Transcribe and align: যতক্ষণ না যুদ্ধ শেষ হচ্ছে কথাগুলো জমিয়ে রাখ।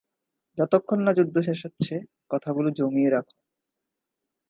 যতক্ষণ 0.57 0.99
না 1.05 1.11
যুদ্ধ 1.17 1.35
শেষ 1.47 1.59
হচ্ছে 1.65 1.95
কথাগুলো 2.31 2.69
জমিয়ে 2.77 3.09
রাখ। 3.09 3.25